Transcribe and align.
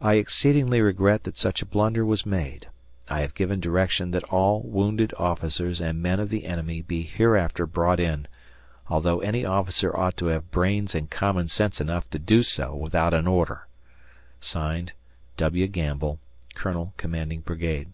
I 0.00 0.14
exceedingly 0.14 0.80
regret 0.80 1.22
that 1.22 1.36
such 1.36 1.62
a 1.62 1.64
blunder 1.64 2.04
was 2.04 2.26
made. 2.26 2.66
I 3.08 3.20
have 3.20 3.36
given 3.36 3.60
direction 3.60 4.10
that 4.10 4.24
all 4.24 4.62
wounded 4.62 5.14
officers 5.16 5.80
and 5.80 6.02
men 6.02 6.18
of 6.18 6.28
the 6.28 6.44
enemy 6.44 6.82
be 6.82 7.04
hereafter 7.04 7.66
brought 7.66 8.00
in, 8.00 8.26
although 8.88 9.20
any 9.20 9.44
officer 9.44 9.96
ought 9.96 10.16
to 10.16 10.26
have 10.26 10.50
brains 10.50 10.96
and 10.96 11.08
common 11.08 11.46
sense 11.46 11.80
enough 11.80 12.10
to 12.10 12.18
do 12.18 12.42
so 12.42 12.74
without 12.74 13.14
an 13.14 13.28
order. 13.28 13.68
(Signed) 14.40 14.92
W. 15.36 15.68
Gamble, 15.68 16.18
Colonel 16.56 16.92
Commanding 16.96 17.42
Brigade. 17.42 17.92